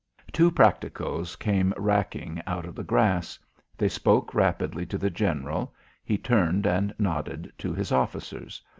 Two 0.33 0.49
practicos 0.51 1.37
came 1.37 1.75
racking 1.77 2.41
out 2.47 2.65
of 2.65 2.73
the 2.73 2.83
grass. 2.83 3.37
They 3.77 3.87
spoke 3.87 4.33
rapidly 4.33 4.83
to 4.87 4.97
the 4.97 5.11
general; 5.11 5.75
he 6.03 6.17
turned 6.17 6.65
and 6.65 6.91
nodded 6.97 7.53
to 7.59 7.71
his 7.75 7.91
officers. 7.91 8.63